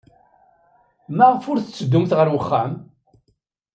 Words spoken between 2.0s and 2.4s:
ɣer